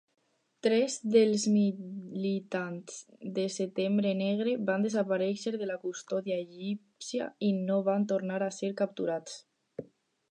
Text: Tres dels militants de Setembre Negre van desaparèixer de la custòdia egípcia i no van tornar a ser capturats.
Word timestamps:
Tres 0.67 0.93
dels 1.15 1.43
militants 1.55 2.95
de 3.35 3.45
Setembre 3.55 4.13
Negre 4.21 4.55
van 4.69 4.87
desaparèixer 4.87 5.53
de 5.65 5.69
la 5.73 5.77
custòdia 5.87 6.39
egípcia 6.47 7.27
i 7.51 7.55
no 7.59 7.77
van 7.91 8.09
tornar 8.13 8.41
a 8.47 8.53
ser 8.61 8.71
capturats. 8.81 9.37